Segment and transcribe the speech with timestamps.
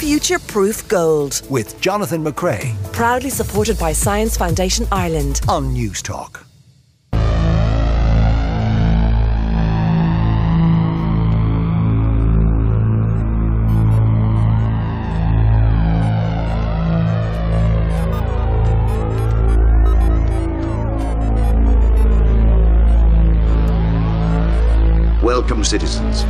[0.00, 1.42] Future Proof Gold.
[1.50, 2.74] With Jonathan McCrea.
[2.90, 5.42] Proudly supported by Science Foundation Ireland.
[5.46, 6.42] On Newstalk.
[25.22, 26.24] Welcome, citizens.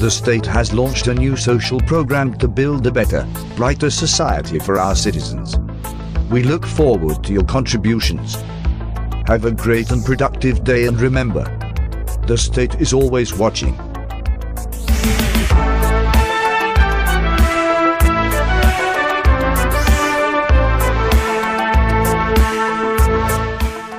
[0.00, 4.78] The state has launched a new social program to build a better, brighter society for
[4.78, 5.58] our citizens.
[6.30, 8.36] We look forward to your contributions.
[9.26, 11.44] Have a great and productive day and remember,
[12.26, 13.76] the state is always watching.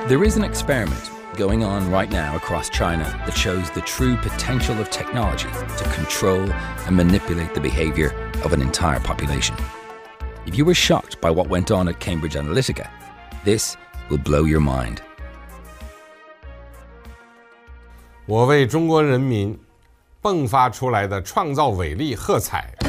[0.08, 4.79] There is an experiment going on right now across China that shows the true potential
[4.79, 6.51] of technology to control
[6.85, 8.11] and manipulate the behavior
[8.43, 9.55] of an entire population.
[10.45, 12.89] If you were shocked by what went on at Cambridge Analytica,
[13.43, 13.77] this
[14.09, 15.01] will blow your mind.
[18.25, 19.57] 我为中国人民
[20.21, 22.80] 迸发出来的创造伟力喝彩。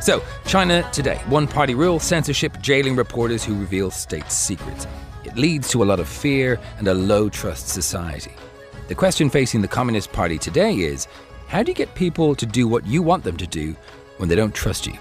[0.00, 4.86] So, China today one party rule, censorship, jailing reporters who reveal state secrets.
[5.24, 8.32] It leads to a lot of fear and a low trust society.
[8.88, 11.06] The question facing the Communist Party today is
[11.48, 13.76] how do you get people to do what you want them to do
[14.16, 14.94] when they don't trust you?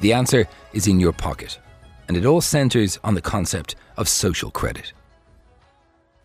[0.00, 1.58] The answer is in your pocket,
[2.06, 4.92] and it all centers on the concept of social credit.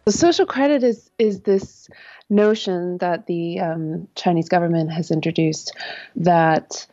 [0.06, 1.90] The social credit is is this
[2.30, 5.74] notion that the um, Chinese government has introduced
[6.18, 6.86] that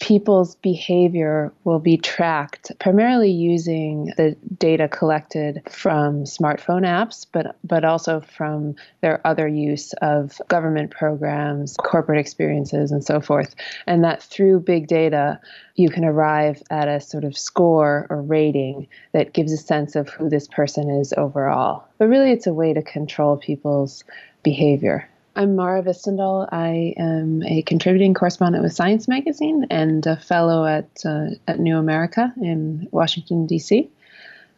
[0.00, 7.84] people's behavior will be tracked primarily using the data collected from smartphone apps, but but
[7.84, 13.54] also from their other use of government programs, corporate experiences, and so forth.
[13.86, 15.40] And that through big data,
[15.74, 20.08] you can arrive at a sort of score or rating that gives a sense of
[20.08, 21.84] who this person is overall.
[21.98, 24.04] But really, it's a way to control people's
[24.42, 25.08] behavior.
[25.38, 26.48] I'm Mara Hvistendahl.
[26.50, 31.76] I am a contributing correspondent with Science Magazine and a fellow at uh, at New
[31.76, 33.88] America in Washington D.C.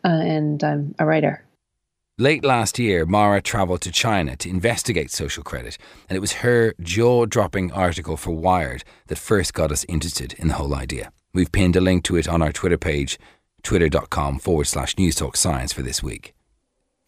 [0.03, 1.45] Uh, and I'm a writer.
[2.17, 5.77] Late last year, Mara travelled to China to investigate social credit,
[6.09, 10.49] and it was her jaw dropping article for Wired that first got us interested in
[10.49, 11.13] the whole idea.
[11.35, 13.19] We've pinned a link to it on our Twitter page,
[13.63, 16.33] twitter.com forward slash newstalk science for this week.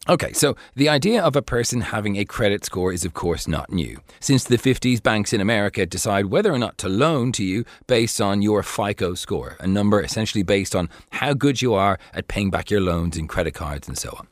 [0.09, 3.71] Okay, so the idea of a person having a credit score is, of course, not
[3.71, 4.01] new.
[4.19, 8.21] Since the 50s, banks in America decide whether or not to loan to you based
[8.21, 12.51] on your FICO score, a number essentially based on how good you are at paying
[12.51, 14.27] back your loans and credit cards and so on.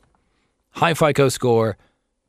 [0.73, 1.77] High FICO score,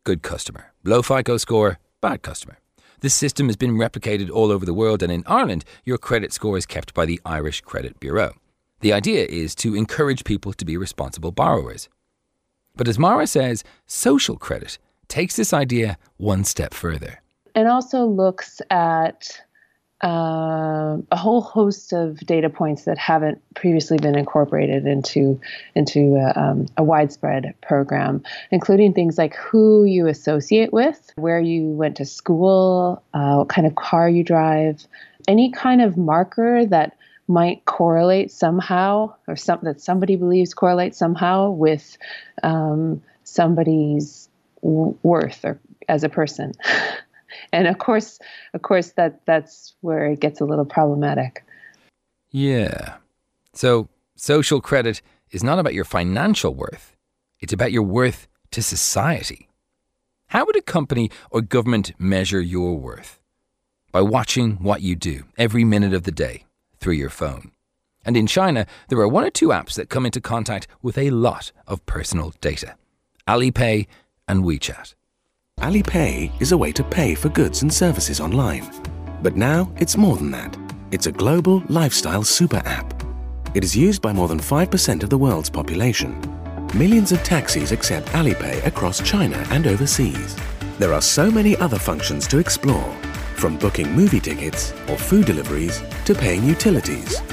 [0.03, 0.73] good customer.
[0.83, 2.59] Low FICO score, bad customer.
[2.99, 6.59] This system has been replicated all over the world, and in Ireland, your credit score
[6.59, 8.35] is kept by the Irish Credit Bureau.
[8.81, 11.89] The idea is to encourage people to be responsible borrowers.
[12.75, 14.77] But as Mara says, social credit
[15.07, 17.21] takes this idea one step further.
[17.53, 19.41] And also looks at
[20.03, 25.39] uh, a whole host of data points that haven't previously been incorporated into
[25.75, 31.67] into a, um, a, widespread program, including things like who you associate with, where you
[31.67, 34.87] went to school, uh, what kind of car you drive,
[35.27, 41.49] any kind of marker that might correlate somehow, or some, that somebody believes correlates somehow
[41.49, 41.97] with
[42.43, 44.29] um, somebody's
[44.61, 46.53] w- worth or as a person.
[47.53, 48.19] and of course,
[48.53, 51.43] of course, that that's where it gets a little problematic.
[52.31, 52.97] Yeah.
[53.53, 56.95] So social credit is not about your financial worth;
[57.39, 59.47] it's about your worth to society.
[60.27, 63.19] How would a company or government measure your worth?
[63.91, 66.45] By watching what you do every minute of the day
[66.81, 67.51] through your phone.
[68.03, 71.11] And in China, there are one or two apps that come into contact with a
[71.11, 72.75] lot of personal data
[73.27, 73.87] Alipay
[74.27, 74.95] and WeChat.
[75.59, 78.67] Alipay is a way to pay for goods and services online.
[79.21, 80.57] But now it's more than that.
[80.89, 83.03] It's a global lifestyle super app.
[83.53, 86.19] It is used by more than 5% of the world's population.
[86.73, 90.35] Millions of taxis accept Alipay across China and overseas.
[90.79, 92.97] There are so many other functions to explore
[93.41, 97.23] from booking movie tickets or food deliveries to paying utilities,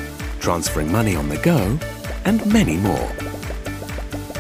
[0.40, 1.78] transferring money on the go,
[2.24, 3.08] and many more.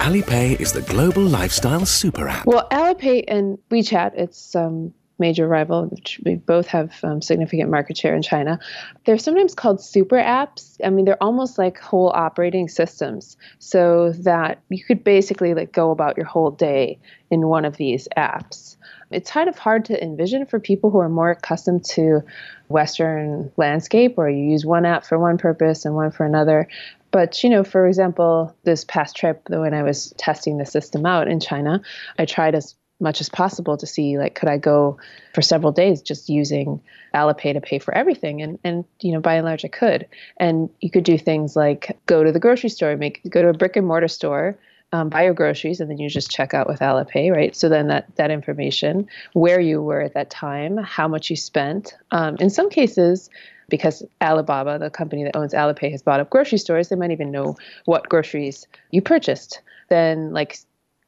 [0.00, 2.46] Alipay is the global lifestyle super app.
[2.46, 7.98] Well, Alipay and WeChat, it's um, major rival, which we both have um, significant market
[7.98, 8.58] share in China.
[9.04, 10.78] They're sometimes called super apps.
[10.82, 15.90] I mean, they're almost like whole operating systems, so that you could basically like go
[15.90, 16.98] about your whole day
[17.30, 18.67] in one of these apps.
[19.10, 22.22] It's kind of hard to envision for people who are more accustomed to
[22.68, 26.68] Western landscape, where you use one app for one purpose and one for another.
[27.10, 31.28] But, you know, for example, this past trip, when I was testing the system out
[31.28, 31.80] in China,
[32.18, 34.98] I tried as much as possible to see like could I go
[35.34, 36.80] for several days just using
[37.14, 40.08] Alipay to pay for everything and and you know by and large I could
[40.38, 43.52] and you could do things like go to the grocery store make go to a
[43.52, 44.58] brick and mortar store
[44.92, 47.88] um, buy your groceries and then you just check out with Alipay right so then
[47.88, 52.50] that that information where you were at that time how much you spent um, in
[52.50, 53.28] some cases
[53.68, 57.30] because Alibaba, the company that owns Alipay, has bought up grocery stores, they might even
[57.30, 59.60] know what groceries you purchased.
[59.88, 60.58] Then, like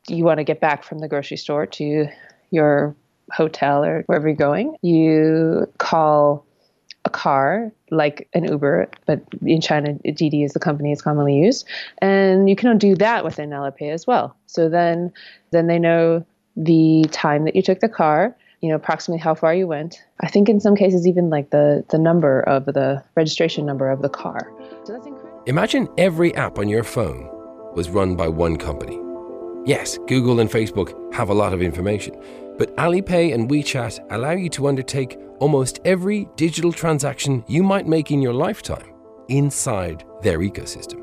[0.08, 2.06] you want to get back from the grocery store to
[2.50, 2.94] your
[3.32, 6.44] hotel or wherever you're going, you call
[7.04, 11.66] a car like an Uber, but in China, Didi is the company it's commonly used,
[11.98, 14.36] and you can do that within Alipay as well.
[14.46, 15.12] So then,
[15.50, 16.24] then they know
[16.56, 20.02] the time that you took the car, you know, approximately how far you went.
[20.20, 24.02] I think in some cases even like the the number of the registration number of
[24.02, 24.52] the car.
[24.84, 25.42] So that's incredible.
[25.46, 27.28] Imagine every app on your phone
[27.74, 29.00] was run by one company
[29.66, 32.14] Yes, Google and Facebook have a lot of information,
[32.60, 38.10] but Alipay and WeChat allow you to undertake almost every digital transaction you might make
[38.10, 38.92] in your lifetime
[39.28, 41.00] inside their ecosystem.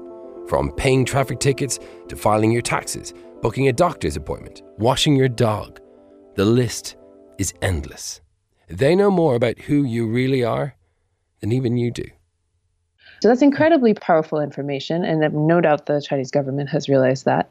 [0.47, 5.79] From paying traffic tickets to filing your taxes, booking a doctor's appointment, washing your dog.
[6.35, 6.95] The list
[7.39, 8.21] is endless.
[8.67, 10.75] They know more about who you really are
[11.41, 12.05] than even you do.
[13.21, 17.49] So that's incredibly powerful information, and no doubt the Chinese government has realized that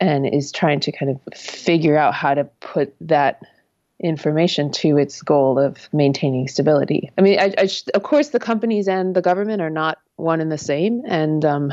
[0.00, 3.42] and is trying to kind of figure out how to put that
[3.98, 7.10] information to its goal of maintaining stability.
[7.16, 10.52] I mean, I, I, of course, the companies and the government are not one and
[10.52, 11.72] the same, and um,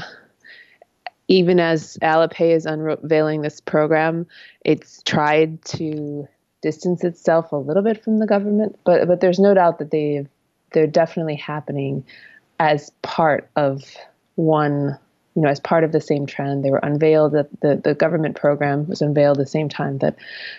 [1.27, 4.25] even as Alipay is unveiling this program,
[4.63, 6.27] it's tried to
[6.61, 10.25] distance itself a little bit from the government, but but there's no doubt that they
[10.71, 12.03] they're definitely happening
[12.59, 13.83] as part of
[14.35, 14.97] one
[15.35, 16.63] you know, as part of the same trend.
[16.63, 20.15] They were unveiled, the, the, the government program was unveiled the same time that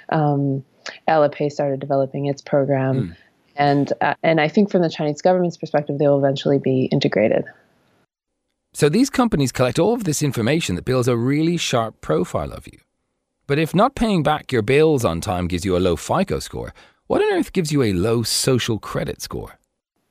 [0.09, 0.65] um,
[1.09, 2.95] Alipay started developing its program.
[2.97, 3.17] Mm.
[3.57, 7.45] And, uh, and I think from the Chinese government's perspective, they will eventually be integrated.
[8.73, 12.67] So these companies collect all of this information that builds a really sharp profile of
[12.67, 12.81] you.
[13.47, 16.75] But if not paying back your bills on time gives you a low FICO score,
[17.07, 19.59] what on earth gives you a low social credit score?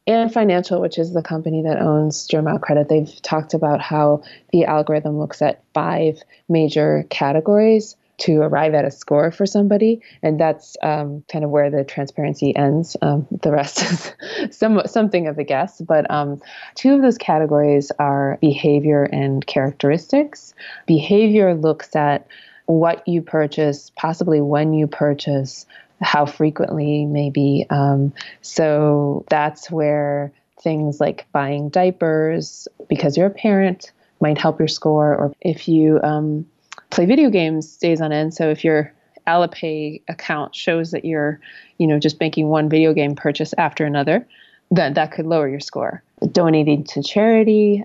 [0.05, 4.65] Ant Financial, which is the company that owns Zhima Credit, they've talked about how the
[4.65, 10.77] algorithm looks at five major categories to arrive at a score for somebody, and that's
[10.83, 12.95] um, kind of where the transparency ends.
[13.01, 13.81] Um, the rest
[14.39, 16.41] is some, something of a guess, but um,
[16.75, 20.53] two of those categories are behavior and characteristics.
[20.85, 22.27] Behavior looks at
[22.65, 25.65] what you purchase, possibly when you purchase,
[26.03, 27.65] how frequently, maybe.
[27.69, 33.91] Um, so that's where things like buying diapers because you're a parent
[34.21, 36.45] might help your score, or if you um,
[36.89, 38.33] play video games days on end.
[38.33, 38.93] So if your
[39.27, 41.39] Alipay account shows that you're,
[41.77, 44.25] you know, just making one video game purchase after another,
[44.71, 46.03] then that could lower your score.
[46.31, 47.83] Donating to charity,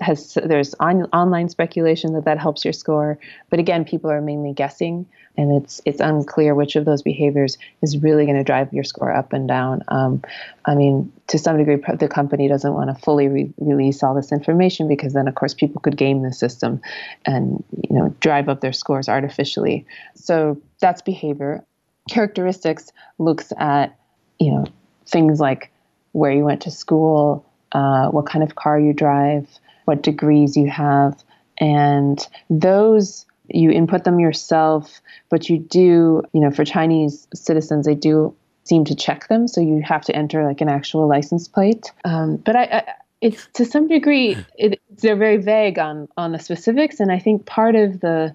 [0.00, 3.18] has there's on, online speculation that that helps your score,
[3.50, 5.06] but again, people are mainly guessing,
[5.36, 9.12] and it's it's unclear which of those behaviors is really going to drive your score
[9.12, 9.82] up and down.
[9.88, 10.22] Um,
[10.64, 14.30] I mean, to some degree, the company doesn't want to fully re- release all this
[14.30, 16.80] information because then, of course, people could game the system
[17.26, 19.84] and you know drive up their scores artificially.
[20.14, 21.64] So that's behavior.
[22.08, 23.98] Characteristics looks at
[24.38, 24.66] you know
[25.06, 25.72] things like
[26.12, 29.48] where you went to school, uh, what kind of car you drive,
[29.84, 31.22] what degrees you have.
[31.58, 32.18] And
[32.50, 35.00] those, you input them yourself,
[35.30, 39.46] but you do, you know, for Chinese citizens, they do seem to check them.
[39.46, 41.92] So you have to enter like an actual license plate.
[42.04, 46.38] Um, but I, I it's to some degree it, they're very vague on on the
[46.38, 48.34] specifics and i think part of the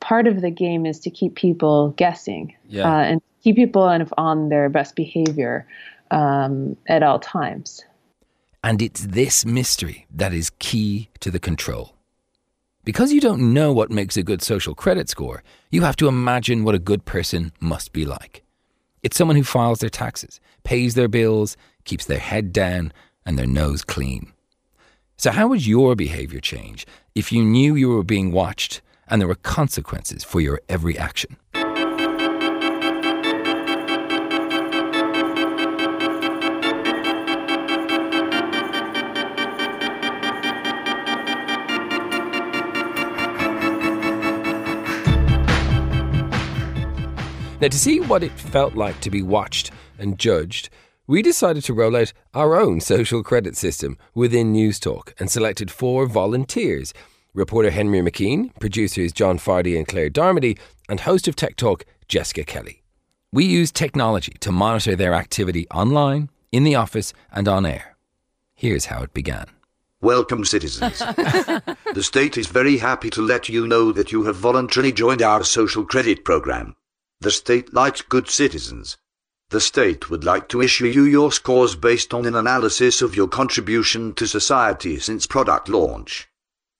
[0.00, 2.84] part of the game is to keep people guessing yeah.
[2.84, 5.66] uh, and keep people kind of on their best behavior
[6.10, 7.82] um, at all times
[8.62, 11.94] and it's this mystery that is key to the control.
[12.84, 16.64] Because you don't know what makes a good social credit score, you have to imagine
[16.64, 18.42] what a good person must be like.
[19.02, 22.92] It's someone who files their taxes, pays their bills, keeps their head down,
[23.24, 24.32] and their nose clean.
[25.16, 29.28] So, how would your behaviour change if you knew you were being watched and there
[29.28, 31.36] were consequences for your every action?
[47.60, 50.70] Now, to see what it felt like to be watched and judged,
[51.06, 56.06] we decided to roll out our own social credit system within Newstalk and selected four
[56.06, 56.94] volunteers
[57.34, 62.44] reporter Henry McKean, producers John Fardy and Claire Darmody, and host of Tech Talk, Jessica
[62.44, 62.82] Kelly.
[63.32, 67.96] We use technology to monitor their activity online, in the office, and on air.
[68.54, 69.46] Here's how it began.
[70.00, 70.98] Welcome, citizens.
[70.98, 75.44] the state is very happy to let you know that you have voluntarily joined our
[75.44, 76.74] social credit program.
[77.22, 78.96] The state likes good citizens.
[79.50, 83.28] The state would like to issue you your scores based on an analysis of your
[83.28, 86.28] contribution to society since product launch.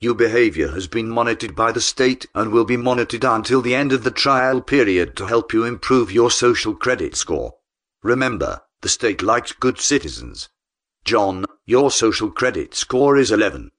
[0.01, 3.93] Your behavior has been monitored by the state and will be monitored until the end
[3.93, 7.57] of the trial period to help you improve your social credit score.
[8.03, 10.49] Remember, the state likes good citizens.
[11.05, 13.73] John, your social credit score is 11.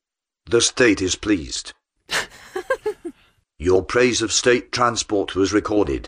[0.45, 1.73] The state is pleased.
[3.57, 6.07] your praise of state transport was recorded.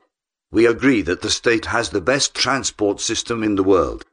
[0.53, 4.05] We agree that the state has the best transport system in the world.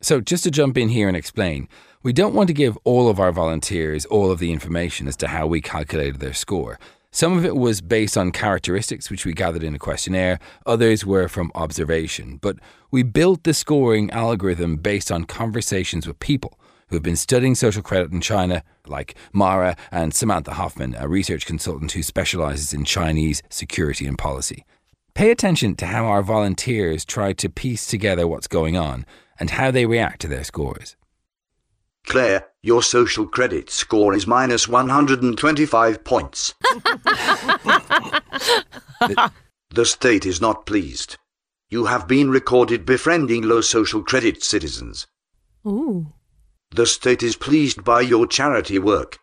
[0.00, 1.68] So, just to jump in here and explain,
[2.04, 5.26] we don't want to give all of our volunteers all of the information as to
[5.26, 6.78] how we calculated their score.
[7.10, 11.26] Some of it was based on characteristics which we gathered in a questionnaire, others were
[11.26, 12.38] from observation.
[12.40, 12.58] But
[12.92, 16.56] we built the scoring algorithm based on conversations with people
[16.86, 21.46] who have been studying social credit in China, like Mara and Samantha Hoffman, a research
[21.46, 24.64] consultant who specializes in Chinese security and policy.
[25.20, 29.04] Pay attention to how our volunteers try to piece together what's going on
[29.38, 30.96] and how they react to their scores.
[32.06, 36.54] Claire, your social credit score is minus 125 points.
[39.02, 39.30] the,
[39.74, 41.18] the state is not pleased.
[41.68, 45.06] You have been recorded befriending low social credit citizens.
[45.66, 46.14] Ooh.
[46.70, 49.18] The state is pleased by your charity work.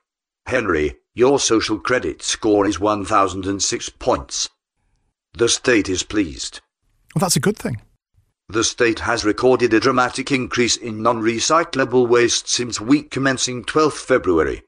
[0.46, 4.48] Henry, your social credit score is 1006 points.
[5.38, 6.62] The state is pleased.
[7.16, 7.80] Well, that's a good thing.
[8.50, 14.64] The state has recorded a dramatic increase in non-recyclable waste since week commencing 12th February.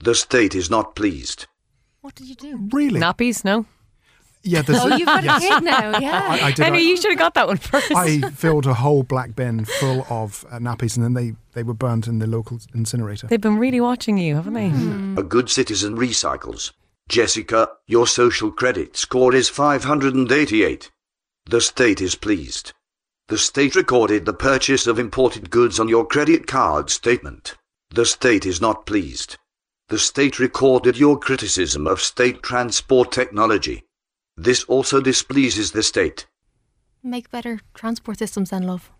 [0.00, 1.46] The state is not pleased.
[2.00, 2.68] What did you do?
[2.72, 3.00] Really?
[3.00, 3.44] Nappies?
[3.44, 3.66] No.
[4.42, 5.44] Yeah, there's Oh, you've got yes.
[5.44, 5.98] a kid now.
[5.98, 6.26] Yeah.
[6.30, 7.92] I- I did, Henry, I- you should have got that one first.
[7.94, 11.74] I filled a whole black bin full of uh, nappies, and then they, they were
[11.74, 13.26] burnt in the local incinerator.
[13.26, 15.20] They've been really watching you, haven't they?
[15.20, 16.72] A good citizen recycles.
[17.08, 20.90] Jessica, your social credit score is 588.
[21.46, 22.72] The state is pleased.
[23.28, 27.56] The state recorded the purchase of imported goods on your credit card statement.
[27.90, 29.36] The state is not pleased.
[29.88, 33.84] The state recorded your criticism of state transport technology.
[34.36, 36.26] This also displeases the state.
[37.02, 38.90] Make better transport systems then, love.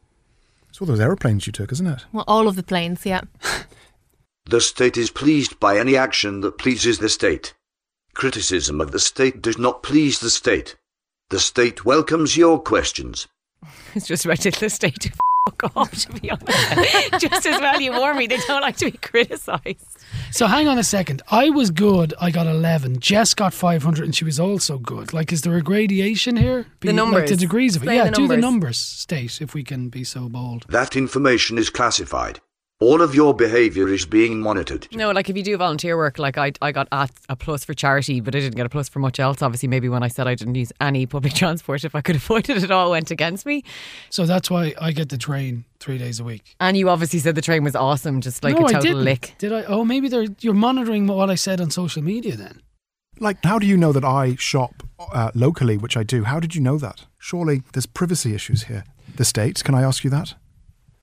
[0.69, 2.05] It's all those aeroplanes you took, isn't it?
[2.13, 3.23] Well, all of the planes, yeah.
[4.47, 7.55] The state is pleased by any action that pleases the state.
[8.15, 10.77] Criticism of the state does not please the state.
[11.31, 13.27] The state welcomes your questions.
[13.95, 15.11] It's just about to the state to
[15.49, 17.13] fuck off, to be honest.
[17.21, 19.99] just as well you warn me, they don't like to be criticised.
[20.33, 21.23] So hang on a second.
[21.31, 22.13] I was good.
[22.21, 22.99] I got 11.
[22.99, 25.13] Jess got 500 and she was also good.
[25.13, 26.67] Like, is there a gradation here?
[26.81, 27.31] The Like numbers.
[27.31, 27.87] the degrees of it.
[27.87, 28.43] Explain Yeah, the do the numbers.
[28.43, 30.67] numbers state if we can be so bold.
[30.69, 32.41] That information is classified.
[32.85, 34.89] All of your behavior is being monitored.
[34.93, 37.73] No, like if you do volunteer work, like I, I got a, a plus for
[37.73, 39.41] charity, but I didn't get a plus for much else.
[39.41, 42.51] Obviously, maybe when I said I didn't use any public transport, if I could avoid
[42.51, 43.65] it at all, went against me.
[44.11, 46.57] So that's why I get the train three days a week.
[46.61, 49.05] And you obviously said the train was awesome, just like no, a I total didn't.
[49.05, 49.35] lick.
[49.39, 49.63] Did I?
[49.63, 52.61] Oh, maybe they're, you're monitoring what I said on social media then.
[53.19, 56.25] Like, how do you know that I shop uh, locally, which I do?
[56.25, 57.07] How did you know that?
[57.19, 58.85] Surely there's privacy issues here.
[59.17, 60.35] The state, can I ask you that?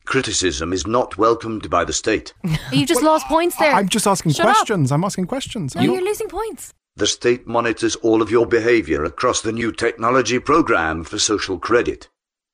[0.06, 2.34] Criticism is not welcomed by the state.
[2.72, 3.74] You've just lost points there.
[3.74, 4.56] I'm just asking Shut up.
[4.56, 4.92] questions.
[4.92, 5.76] I'm asking questions.
[5.76, 6.74] No, you're losing points.
[6.96, 12.10] The state monitors all of your behavior across the new technology program for social credit.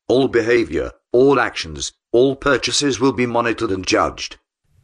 [0.08, 4.38] All behavior, all actions, all purchases will be monitored and judged.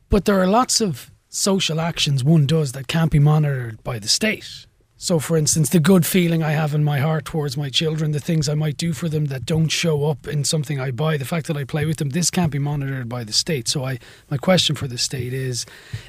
[0.09, 4.07] But there are lots of social actions one does that can't be monitored by the
[4.07, 4.65] state.
[5.03, 8.21] So, for instance, the good feeling I have in my heart towards my children, the
[8.21, 11.25] things I might do for them that don't show up in something I buy, the
[11.25, 13.67] fact that I play with them, this can't be monitored by the state.
[13.67, 15.65] So, I my question for the state is: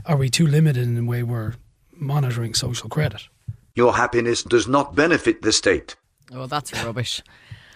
[0.07, 1.55] Are we too limited in the way we're
[1.91, 3.23] monitoring social credit?
[3.75, 5.97] Your happiness does not benefit the state.
[6.31, 7.21] Oh, that's rubbish.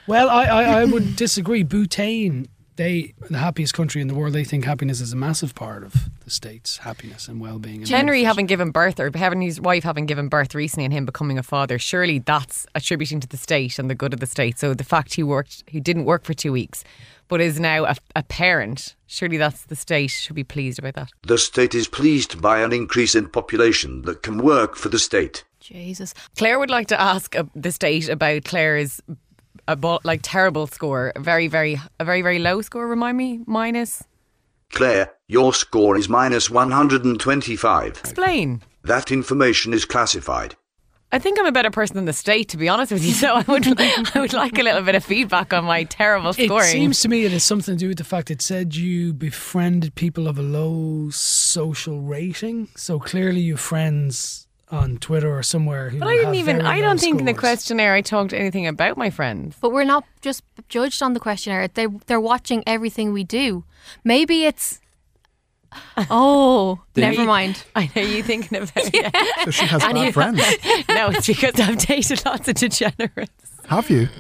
[0.07, 1.65] Well, I, I, I would disagree.
[1.65, 2.47] Bhutan,
[2.79, 4.33] they the happiest country in the world.
[4.33, 7.81] They think happiness is a massive part of the state's happiness and well-being.
[7.81, 11.05] and Henry having given birth, or having his wife having given birth recently, and him
[11.05, 14.59] becoming a father, surely that's attributing to the state and the good of the state.
[14.59, 16.85] So the fact he worked, he didn't work for two weeks,
[17.27, 21.11] but is now a, a parent, surely that's the state should be pleased about that.
[21.27, 25.45] The state is pleased by an increase in population that can work for the state.
[25.61, 26.15] Jesus.
[26.37, 29.03] Claire would like to ask uh, the state about Claire's
[29.69, 32.89] a bo- like terrible score, a very very a very very low score.
[32.89, 34.03] Remind me, minus.
[34.71, 37.89] Claire, your score is minus 125.
[38.01, 38.63] Explain.
[38.85, 40.57] That information is classified.
[41.11, 43.13] I think I'm a better person than the state, to be honest with you.
[43.13, 43.67] So I would,
[44.15, 47.25] I would like a little bit of feedback on my terrible It seems to me
[47.25, 50.43] it has something to do with the fact it said you befriended people of a
[50.43, 52.69] low social rating.
[52.77, 56.63] So clearly you have friends on Twitter or somewhere who but I didn't even.
[56.63, 59.57] I don't think in the questionnaire I talked anything about my friends.
[59.61, 61.69] But we're not just judged on the questionnaire.
[61.69, 63.65] They they're watching everything we do.
[64.05, 64.81] Maybe it's.
[66.11, 67.65] Oh, The never need- mind.
[67.77, 69.15] I know you thinking about it.
[69.45, 70.39] So she has And bad you- friends.
[70.89, 73.33] no, it's because I've dated lots of degenerates.
[73.67, 74.09] Have you?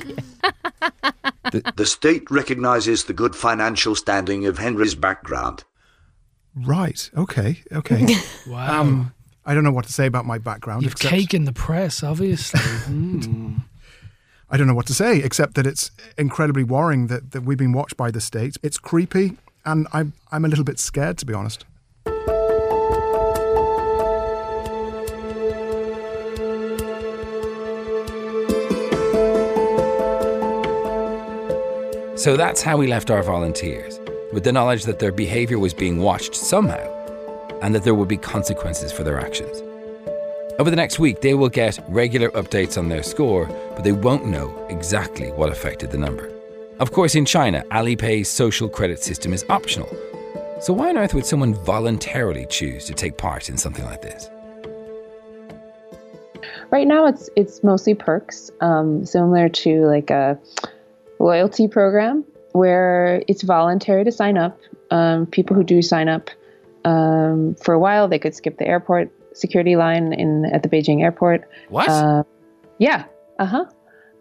[1.76, 5.64] The state recognizes the good financial standing of Henry's background.
[6.54, 7.10] Right.
[7.16, 7.62] Okay.
[7.72, 8.16] Okay.
[8.46, 8.80] Wow.
[8.82, 9.14] Um,
[9.48, 10.82] I don't know what to say about my background.
[10.82, 12.60] You've except- cake in the press, obviously.
[12.88, 13.62] Mm.
[14.50, 17.72] I don't know what to say except that it's incredibly worrying that, that we've been
[17.72, 18.56] watched by the state.
[18.62, 19.36] It's creepy,
[19.66, 21.66] and I'm I'm a little bit scared to be honest.
[32.16, 34.00] So that's how we left our volunteers,
[34.32, 36.97] with the knowledge that their behaviour was being watched somehow
[37.62, 39.62] and that there would be consequences for their actions.
[40.58, 44.26] Over the next week, they will get regular updates on their score, but they won't
[44.26, 46.30] know exactly what affected the number.
[46.80, 49.88] Of course, in China, Alipay's social credit system is optional.
[50.60, 54.28] So why on earth would someone voluntarily choose to take part in something like this?
[56.70, 60.38] Right now, it's it's mostly perks, um, similar to like a
[61.20, 64.58] loyalty program where it's voluntary to sign up.
[64.90, 66.30] Um, people who do sign up
[66.88, 71.02] um, for a while, they could skip the airport security line in at the Beijing
[71.02, 71.40] airport.
[71.68, 71.88] What?
[71.88, 72.22] Uh,
[72.78, 73.04] yeah.
[73.38, 73.64] Uh-huh.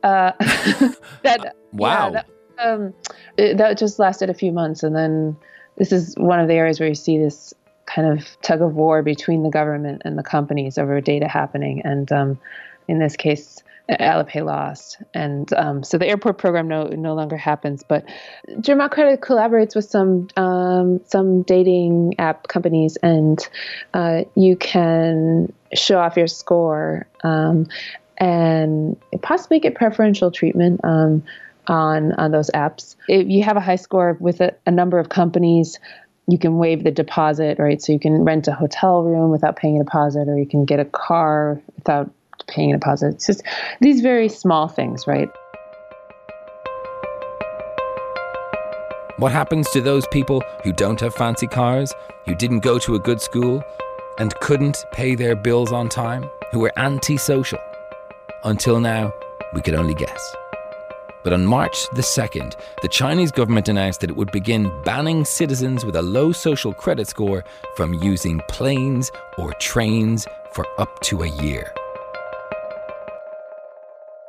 [0.04, 0.32] Uh
[1.24, 1.90] That Wow.
[1.90, 2.26] yeah, that,
[2.60, 2.94] um,
[3.38, 5.36] it- that just lasted a few months, and then
[5.78, 7.54] this is one of the areas where you see this
[7.86, 11.82] kind of tug of war between the government and the companies over data happening.
[11.84, 12.40] And um,
[12.88, 17.84] in this case, Alipay lost, and um, so the airport program no no longer happens.
[17.84, 18.06] But
[18.60, 23.40] Zhima Credit collaborates with some um, some dating app companies, and
[23.94, 27.68] uh, you can show off your score um,
[28.18, 30.82] and possibly get preferential treatment.
[30.84, 31.24] Um,
[31.70, 32.96] on, on those apps.
[33.10, 35.80] If you have a high score with a, a number of companies,
[36.28, 37.82] you can waive the deposit, right?
[37.82, 40.80] So you can rent a hotel room without paying a deposit, or you can get
[40.80, 42.12] a car without
[42.48, 43.16] paying a deposit.
[43.16, 43.44] It's just
[43.82, 45.30] these very small things, right?
[49.18, 51.92] What happens to those people who don't have fancy cars,
[52.26, 53.64] who didn't go to a good school,
[54.20, 57.60] and couldn't pay their bills on time, who were antisocial?
[58.44, 59.12] Until now,
[59.56, 60.36] we could only guess.
[61.24, 65.84] But on March the 2nd, the Chinese government announced that it would begin banning citizens
[65.84, 67.44] with a low social credit score
[67.76, 71.74] from using planes or trains for up to a year.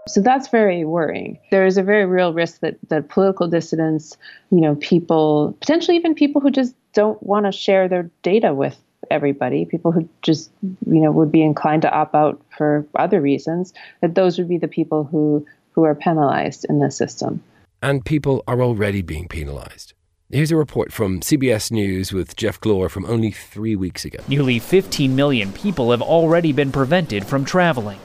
[0.09, 1.39] So that's very worrying.
[1.51, 4.17] There is a very real risk that, that political dissidents,
[4.51, 8.77] you know, people, potentially even people who just don't want to share their data with
[9.11, 13.73] everybody, people who just, you know, would be inclined to opt out for other reasons,
[14.01, 17.43] that those would be the people who, who are penalized in this system.
[17.83, 19.95] And people are already being penalised.
[20.31, 24.19] Here's a report from CBS News with Jeff Glor from only three weeks ago.
[24.29, 27.99] Nearly 15 million people have already been prevented from traveling.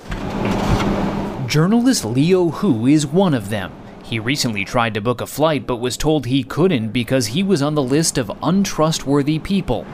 [1.53, 3.71] Journalist Liu Hu is one of them.
[4.03, 7.61] He recently tried to book a flight but was told he couldn't because he was
[7.61, 9.85] on the list of untrustworthy people.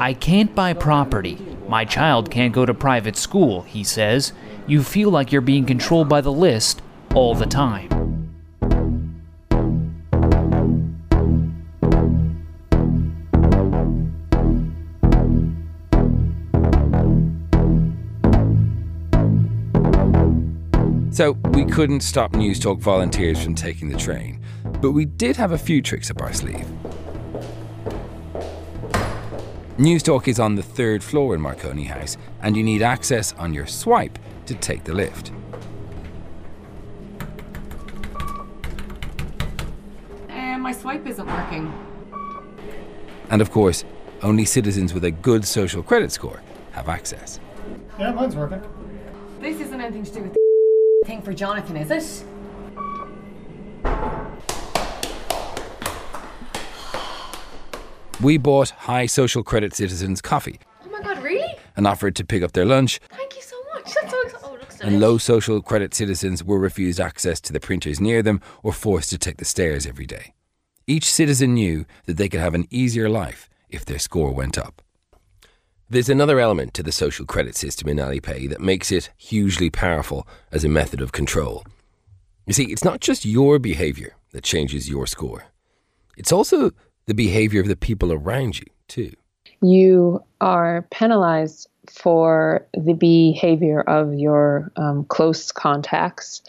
[0.00, 1.36] I can't buy property.
[1.68, 4.32] My child can't go to private school, he says.
[4.66, 6.80] You feel like you're being controlled by the list
[7.14, 7.93] all the time.
[21.14, 24.40] So we couldn't stop News Talk volunteers from taking the train,
[24.80, 26.66] but we did have a few tricks up our sleeve.
[29.78, 33.54] News Talk is on the third floor in Marconi House, and you need access on
[33.54, 35.30] your swipe to take the lift.
[40.28, 41.72] Uh, my swipe isn't working.
[43.30, 43.84] And of course,
[44.20, 47.38] only citizens with a good social credit score have access.
[48.00, 48.64] Yeah, mine's working.
[49.38, 50.43] This isn't anything to do with the
[51.04, 52.24] thing for Jonathan, is it?
[58.20, 61.54] We bought high social credit citizens coffee Oh my god, really?
[61.76, 63.84] and offered to pick up their lunch Thank you so much.
[63.94, 64.40] That's so exciting.
[64.44, 68.40] Oh, looks and low social credit citizens were refused access to the printers near them
[68.62, 70.32] or forced to take the stairs every day.
[70.86, 74.80] Each citizen knew that they could have an easier life if their score went up.
[75.94, 80.26] There's another element to the social credit system in Alipay that makes it hugely powerful
[80.50, 81.62] as a method of control.
[82.48, 85.44] You see, it's not just your behavior that changes your score,
[86.16, 86.72] it's also
[87.06, 89.12] the behavior of the people around you, too.
[89.62, 96.42] You are penalized for the behavior of your um, close contacts.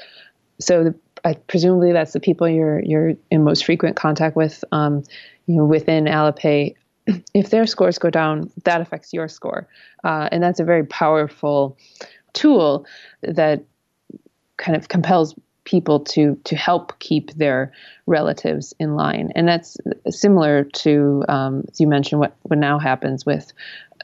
[0.60, 4.64] So, the, I, presumably, that's the people you're you're in most frequent contact with.
[4.72, 5.04] Um,
[5.46, 6.74] you know, within Alipay,
[7.34, 9.68] if their scores go down, that affects your score,
[10.04, 11.78] uh, and that's a very powerful
[12.34, 12.86] tool
[13.22, 13.64] that
[14.58, 17.72] kind of compels people to to help keep their
[18.06, 19.78] relatives in line, and that's
[20.10, 23.52] similar to um, as you mentioned what what now happens with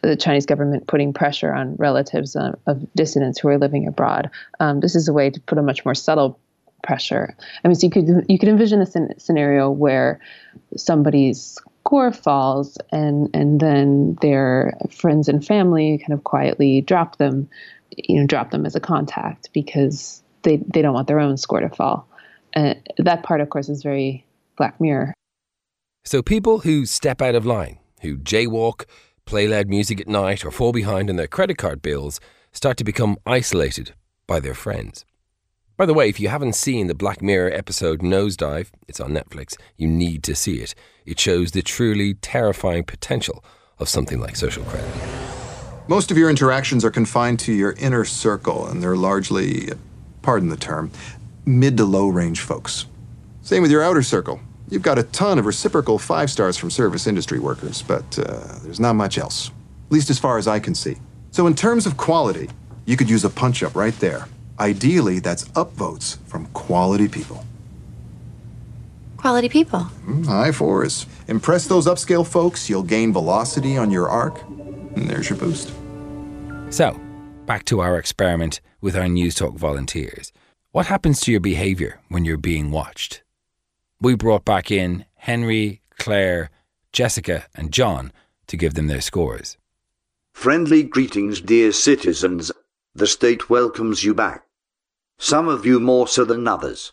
[0.04, 4.32] the Chinese government putting pressure on relatives of, of dissidents who are living abroad.
[4.60, 6.40] Um, this is a way to put a much more subtle
[6.84, 7.36] pressure.
[7.64, 10.20] I mean, so you could you could envision a scenario where
[10.76, 17.50] somebody's score falls and and then their friends and family kind of quietly drop them,
[17.98, 21.60] you know, drop them as a contact because they they don't want their own score
[21.60, 22.08] to fall.
[22.54, 24.26] And that part, of course, is very
[24.58, 25.13] Black Mirror.
[26.06, 28.86] So people who step out of line, who jaywalk,
[29.26, 32.20] play loud music at night, or fall behind on their credit card bills,
[32.52, 33.94] start to become isolated
[34.28, 35.06] by their friends.
[35.82, 39.58] By the way, if you haven't seen the Black Mirror episode Nosedive, it's on Netflix,
[39.78, 40.76] you need to see it.
[41.08, 43.44] It shows the truly terrifying potential
[43.80, 44.94] of something like social credit.
[45.88, 49.70] Most of your interactions are confined to your inner circle, and they're largely
[50.22, 50.91] pardon the term,
[51.48, 52.86] mid to low range folks.
[53.41, 54.39] Same with your outer circle.
[54.70, 58.80] You've got a ton of reciprocal five stars from service industry workers, but uh, there's
[58.80, 59.50] not much else,
[59.88, 60.98] at least as far as I can see.
[61.32, 62.52] So, in terms of quality,
[62.86, 64.28] you could use a punch up right there.
[64.62, 67.43] Ideally, that's upvotes from quality people.
[69.17, 69.88] Quality people.
[70.06, 71.08] Mm, high fours.
[71.28, 74.39] Impress those upscale folks, you'll gain velocity on your arc,
[74.95, 75.74] and there's your boost.
[76.69, 76.95] So,
[77.47, 80.32] back to our experiment with our Newstalk volunteers.
[80.71, 83.24] What happens to your behaviour when you're being watched?
[84.00, 86.52] We brought back in Henry, Claire,
[86.93, 88.12] Jessica, and John
[88.45, 89.58] to give them their scores.
[90.34, 92.52] Friendly greetings, dear citizens.
[92.93, 94.43] The state welcomes you back.
[95.24, 96.92] Some of you more so than others.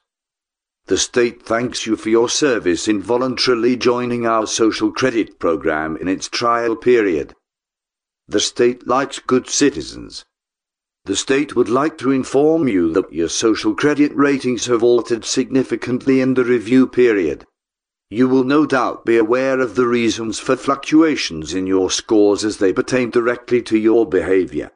[0.84, 6.08] The state thanks you for your service in voluntarily joining our social credit program in
[6.08, 7.34] its trial period.
[8.26, 10.26] The state likes good citizens.
[11.06, 16.20] The state would like to inform you that your social credit ratings have altered significantly
[16.20, 17.46] in the review period.
[18.10, 22.58] You will no doubt be aware of the reasons for fluctuations in your scores as
[22.58, 24.70] they pertain directly to your behavior.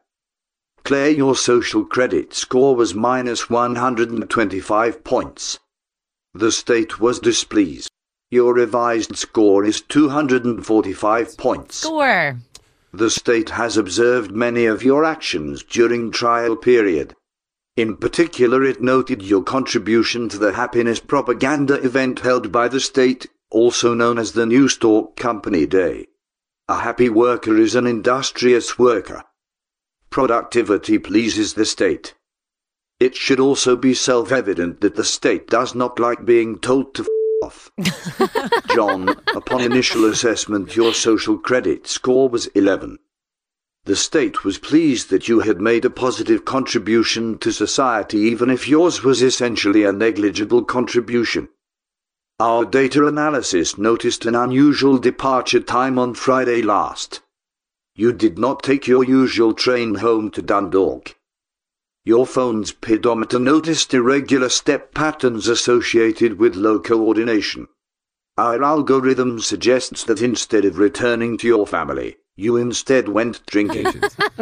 [0.92, 5.59] Claire, your social credit score was minus 125 points.
[6.35, 7.88] The state was displeased.
[8.31, 11.76] Your revised score is 245 points.
[11.76, 12.38] Score.
[12.92, 17.16] The state has observed many of your actions during trial period.
[17.74, 23.28] In particular, it noted your contribution to the happiness propaganda event held by the state,
[23.50, 26.09] also known as the New Newstalk Company Day.
[26.68, 29.24] A happy worker is an industrious worker.
[30.12, 32.14] Productivity pleases the state.
[33.01, 37.09] It should also be self-evident that the state does not like being told to f-
[37.42, 37.70] off.
[38.75, 42.98] John, upon initial assessment, your social credit score was 11.
[43.87, 48.68] The state was pleased that you had made a positive contribution to society, even if
[48.68, 51.48] yours was essentially a negligible contribution.
[52.38, 57.22] Our data analysis noticed an unusual departure time on Friday last.
[57.94, 61.14] You did not take your usual train home to Dundalk.
[62.05, 67.68] Your phone's pedometer noticed irregular step patterns associated with low coordination.
[68.38, 73.87] Our algorithm suggests that instead of returning to your family, you instead went drinking.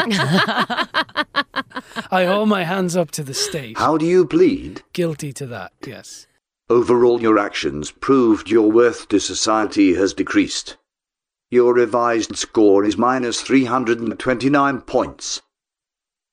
[2.13, 3.79] I hold my hands up to the state.
[3.79, 4.83] How do you plead?
[4.93, 6.29] Guilty to that, yes.
[6.69, 10.77] Overall, your actions proved your worth to society has decreased.
[11.53, 15.43] Your revised score is minus 329 points.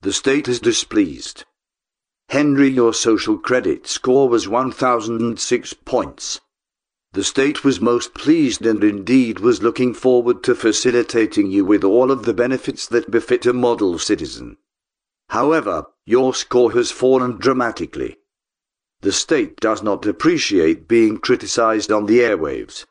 [0.01, 1.43] The state is displeased.
[2.29, 6.39] Henry, your social credit score was 1006 points.
[7.13, 12.11] The state was most pleased and indeed was looking forward to facilitating you with all
[12.11, 14.57] of the benefits that befit a model citizen.
[15.29, 18.17] However, your score has fallen dramatically.
[19.01, 22.85] The state does not appreciate being criticized on the airwaves.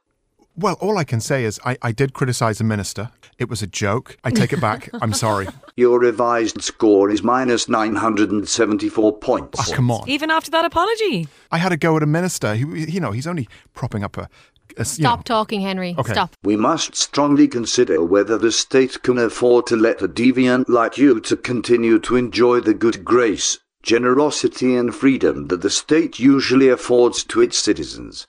[0.58, 3.10] Well, all I can say is I, I did criticise the minister.
[3.38, 4.16] It was a joke.
[4.24, 4.88] I take it back.
[4.94, 5.48] I'm sorry.
[5.76, 9.70] Your revised score is minus 974 points.
[9.70, 10.08] Oh, come on.
[10.08, 11.28] Even after that apology.
[11.52, 12.56] I had a go at a minister.
[12.56, 14.30] Who, you know, he's only propping up a.
[14.78, 15.94] a Stop talking, Henry.
[15.98, 16.12] Okay.
[16.12, 16.34] Stop.
[16.42, 21.20] We must strongly consider whether the state can afford to let a deviant like you
[21.20, 27.24] to continue to enjoy the good grace, generosity and freedom that the state usually affords
[27.24, 28.26] to its citizens.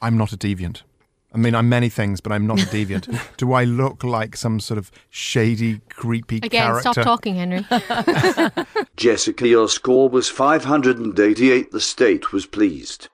[0.00, 0.82] I'm not a deviant.
[1.34, 3.08] I mean, I'm many things, but I'm not a deviant.
[3.38, 6.92] Do I look like some sort of shady, creepy Again, character?
[6.92, 7.66] stop talking, Henry.
[8.96, 11.70] Jessica, your score was 588.
[11.70, 13.08] The state was pleased.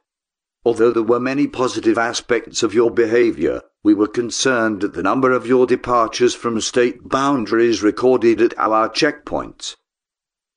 [0.64, 5.31] Although there were many positive aspects of your behavior, we were concerned at the number
[5.31, 9.76] of your departures from state boundaries recorded at our checkpoints.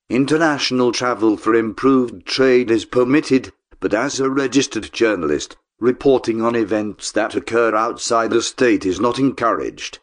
[0.10, 7.12] International travel for improved trade is permitted, but as a registered journalist, reporting on events
[7.12, 9.98] that occur outside the state is not encouraged.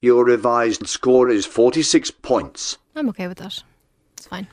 [0.00, 2.78] Your revised score is 46 points.
[2.94, 3.62] I'm okay with that.
[4.16, 4.48] It's fine.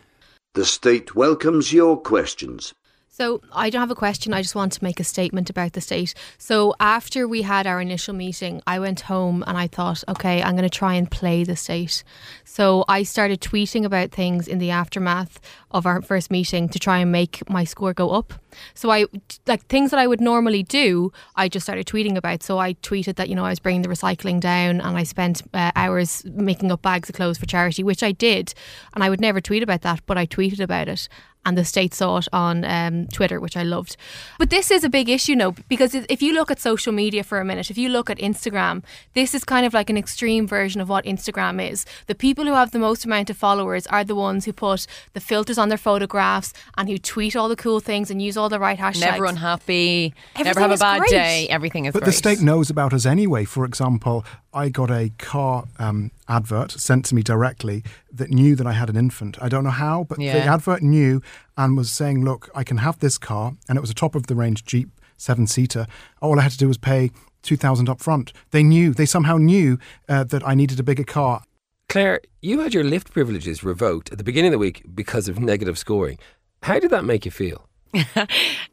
[0.53, 2.73] The state welcomes your questions.
[3.15, 4.33] So I don't have a question.
[4.33, 6.15] I just want to make a statement about the state.
[6.39, 10.55] So after we had our initial meeting, I went home and I thought, okay, I'm
[10.55, 12.03] going to try and play the state.
[12.43, 16.97] So I started tweeting about things in the aftermath of our first meeting to try
[16.97, 18.33] and make my score go up.
[18.73, 19.05] So I
[19.45, 21.11] like things that I would normally do.
[21.35, 22.41] I just started tweeting about.
[22.41, 25.41] So I tweeted that you know I was bringing the recycling down, and I spent
[25.53, 28.53] uh, hours making up bags of clothes for charity, which I did.
[28.93, 31.09] And I would never tweet about that, but I tweeted about it
[31.45, 33.97] and the state saw it on um, Twitter, which I loved.
[34.39, 37.39] But this is a big issue now because if you look at social media for
[37.39, 40.79] a minute, if you look at Instagram, this is kind of like an extreme version
[40.81, 41.85] of what Instagram is.
[42.07, 45.19] The people who have the most amount of followers are the ones who put the
[45.19, 48.59] filters on their photographs and who tweet all the cool things and use all the
[48.59, 48.99] right hashtags.
[49.01, 51.11] Never unhappy, never Everything have a bad great.
[51.11, 51.47] day.
[51.49, 52.05] Everything is But great.
[52.07, 53.43] the state knows about us anyway.
[53.45, 58.67] For example, I got a car um, advert sent to me directly that knew that
[58.67, 59.37] I had an infant.
[59.41, 61.21] I don't know how, but the advert knew
[61.57, 63.53] and was saying, look, I can have this car.
[63.67, 65.87] And it was a top of the range Jeep seven seater.
[66.21, 67.11] All I had to do was pay
[67.43, 68.33] 2000 up front.
[68.51, 69.77] They knew, they somehow knew
[70.09, 71.43] uh, that I needed a bigger car.
[71.89, 75.39] Claire, you had your lift privileges revoked at the beginning of the week because of
[75.39, 76.17] negative scoring.
[76.63, 77.67] How did that make you feel?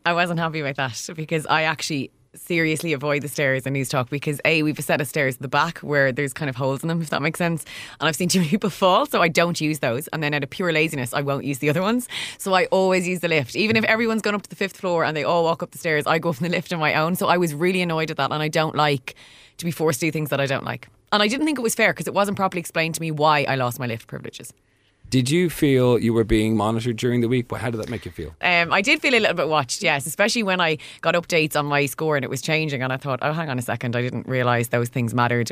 [0.04, 2.10] I wasn't happy with that because I actually
[2.40, 5.42] seriously avoid the stairs in News Talk because A, we've a set of stairs at
[5.42, 7.64] the back where there's kind of holes in them, if that makes sense.
[8.00, 10.08] And I've seen too many people fall, so I don't use those.
[10.08, 12.08] And then out of pure laziness, I won't use the other ones.
[12.38, 13.54] So I always use the lift.
[13.54, 15.78] Even if everyone's gone up to the fifth floor and they all walk up the
[15.78, 17.14] stairs, I go from the lift on my own.
[17.14, 19.14] So I was really annoyed at that and I don't like
[19.58, 20.88] to be forced to do things that I don't like.
[21.12, 23.44] And I didn't think it was fair because it wasn't properly explained to me why
[23.48, 24.52] I lost my lift privileges.
[25.10, 27.50] Did you feel you were being monitored during the week?
[27.52, 28.32] How did that make you feel?
[28.40, 31.66] Um, I did feel a little bit watched, yes, especially when I got updates on
[31.66, 32.80] my score and it was changing.
[32.80, 35.50] And I thought, oh, hang on a second, I didn't realise those things mattered.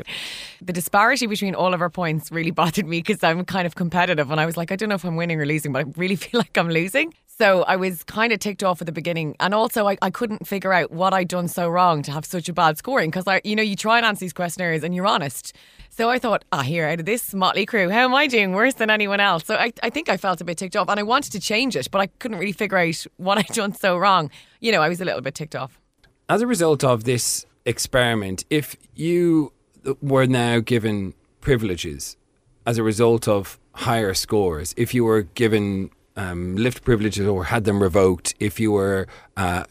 [0.61, 4.31] The disparity between all of our points really bothered me because I'm kind of competitive.
[4.31, 6.15] And I was like, I don't know if I'm winning or losing, but I really
[6.25, 7.13] feel like I'm losing.
[7.39, 9.37] So I was kind of ticked off at the beginning.
[9.39, 12.49] And also, I, I couldn't figure out what I'd done so wrong to have such
[12.49, 15.07] a bad scoring because, I, you know, you try and answer these questionnaires and you're
[15.07, 15.55] honest.
[15.89, 18.73] So I thought, ah, here, out of this motley crew, how am I doing worse
[18.73, 19.45] than anyone else?
[19.45, 21.77] So I, I think I felt a bit ticked off and I wanted to change
[21.77, 24.29] it, but I couldn't really figure out what I'd done so wrong.
[24.59, 25.79] You know, I was a little bit ticked off.
[26.27, 29.53] As a result of this experiment, if you
[30.01, 32.17] were now given privileges
[32.65, 37.63] as a result of higher scores, if you were given um, lift privileges or had
[37.63, 39.63] them revoked, if you were uh,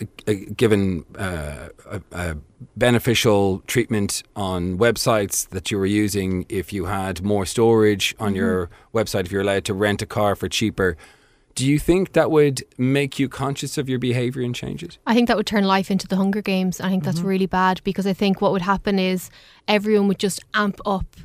[0.56, 2.37] given uh, a, a
[2.76, 8.70] beneficial treatment on websites that you were using, if you had more storage on your
[8.94, 10.96] website, if you're allowed to rent a car for cheaper,
[11.54, 14.96] do you think that would make you conscious of your behaviour and change it?
[15.06, 16.80] I think that would turn life into the Hunger Games.
[16.80, 19.28] I think that's really bad because I think what would happen is
[19.66, 21.16] everyone would just amp up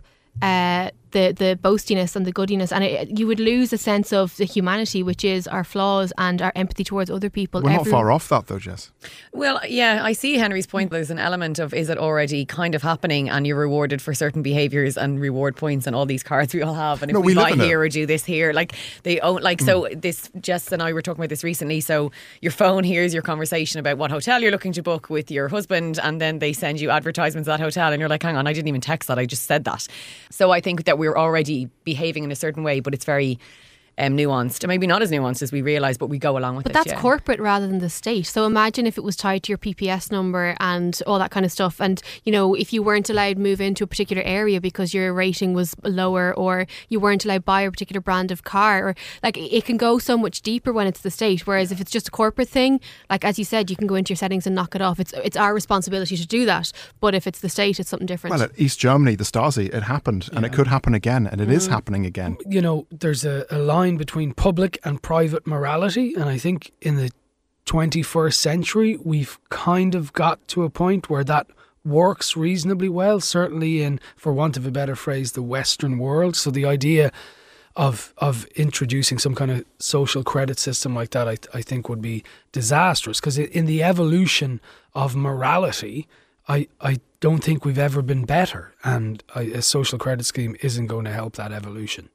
[0.41, 4.35] uh, the the boastiness and the goodiness, and it, you would lose a sense of
[4.37, 7.61] the humanity, which is our flaws and our empathy towards other people.
[7.61, 8.91] We're not far off that, though, Jess.
[9.31, 10.91] Well, yeah, I see Henry's point.
[10.91, 14.41] There's an element of is it already kind of happening and you're rewarded for certain
[14.41, 17.01] behaviors and reward points and all these cards we all have.
[17.01, 17.65] And if No, we, we buy in it.
[17.65, 18.73] here or do this here, like
[19.03, 20.01] they own, like, so mm.
[20.01, 21.79] this, Jess and I were talking about this recently.
[21.81, 25.47] So your phone hears your conversation about what hotel you're looking to book with your
[25.47, 28.47] husband, and then they send you advertisements of that hotel, and you're like, hang on,
[28.47, 29.87] I didn't even text that, I just said that.
[30.29, 33.37] So I think that we're already behaving in a certain way, but it's very
[33.97, 36.63] um, nuanced, and maybe not as nuanced as we realise, but we go along with
[36.63, 36.73] but it.
[36.73, 37.01] But that's yeah.
[37.01, 38.25] corporate rather than the state.
[38.25, 41.51] So imagine if it was tied to your PPS number and all that kind of
[41.51, 41.79] stuff.
[41.81, 45.13] And, you know, if you weren't allowed to move into a particular area because your
[45.13, 48.95] rating was lower or you weren't allowed to buy a particular brand of car or
[49.21, 51.45] like it can go so much deeper when it's the state.
[51.45, 52.79] Whereas if it's just a corporate thing,
[53.09, 54.99] like as you said, you can go into your settings and knock it off.
[54.99, 56.71] It's it's our responsibility to do that.
[56.99, 58.31] But if it's the state, it's something different.
[58.33, 61.49] Well, at East Germany, the Stasi, it happened and it could happen again, and it
[61.51, 61.71] is Mm.
[61.71, 62.37] happening again.
[62.47, 66.95] you know, there's a, a line between public and private morality, and I think in
[66.95, 67.11] the
[67.65, 71.47] 21st century, we've kind of got to a point where that
[71.85, 76.35] works reasonably well, certainly in, for want of a better phrase, the Western world.
[76.35, 77.11] So the idea
[77.75, 82.01] of of introducing some kind of social credit system like that, I, I think would
[82.01, 84.61] be disastrous because in the evolution
[84.93, 86.07] of morality,
[86.47, 91.05] I, I don't think we've ever been better, and a social credit scheme isn't going
[91.05, 92.09] to help that evolution.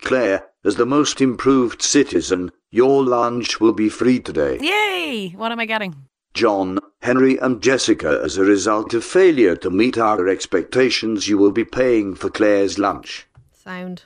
[0.00, 4.58] Claire, as the most improved citizen, your lunch will be free today.
[4.60, 5.30] Yay!
[5.30, 5.94] What am I getting?
[6.34, 11.52] John, Henry, and Jessica, as a result of failure to meet our expectations, you will
[11.52, 13.26] be paying for Claire's lunch.
[13.52, 14.04] Sound.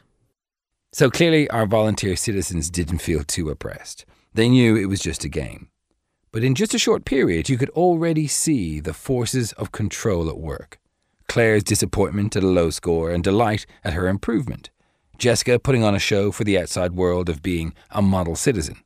[0.93, 4.05] So clearly, our volunteer citizens didn't feel too oppressed.
[4.33, 5.69] They knew it was just a game.
[6.33, 10.39] But in just a short period, you could already see the forces of control at
[10.39, 10.79] work.
[11.29, 14.71] Claire's disappointment at a low score and delight at her improvement.
[15.21, 18.77] Jessica putting on a show for the outside world of being a model citizen.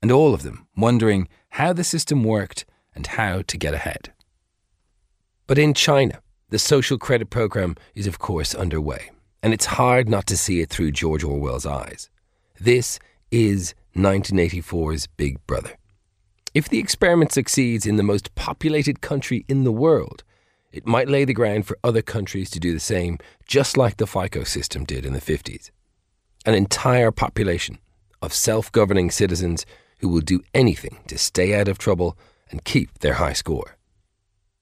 [0.00, 4.12] And all of them wondering how the system worked and how to get ahead.
[5.48, 9.10] But in China, the social credit program is, of course, underway,
[9.42, 12.08] and it's hard not to see it through George Orwell's eyes.
[12.60, 13.00] This
[13.32, 15.72] is 1984's Big Brother.
[16.54, 20.22] If the experiment succeeds in the most populated country in the world,
[20.72, 24.06] it might lay the ground for other countries to do the same, just like the
[24.06, 25.70] FICO system did in the 50s.
[26.44, 27.78] An entire population
[28.20, 29.64] of self governing citizens
[30.00, 32.16] who will do anything to stay out of trouble
[32.50, 33.76] and keep their high score.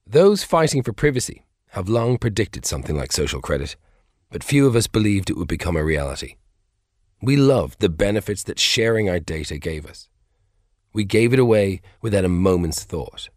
[0.05, 3.75] Those fighting for privacy have long predicted something like social credit,
[4.31, 6.35] but few of us believed it would become a reality.
[7.21, 10.07] We loved the benefits that sharing our data gave us.
[10.93, 13.29] We gave it away without a moment's thought.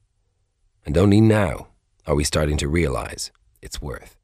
[0.86, 1.69] And only now
[2.10, 3.30] are we starting to realize
[3.62, 4.16] its worth.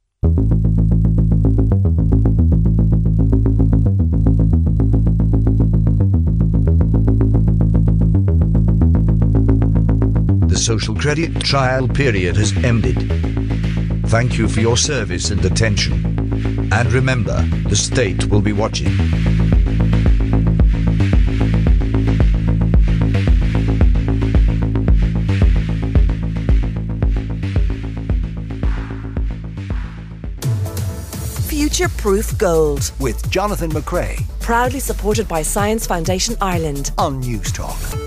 [10.48, 12.96] The social credit trial period has ended.
[14.08, 16.68] Thank you for your service and attention.
[16.72, 19.35] And remember, the state will be watching.
[31.76, 32.90] Future Proof Gold.
[32.98, 36.90] With Jonathan McCrea Proudly supported by Science Foundation Ireland.
[36.96, 38.05] on Newstalk.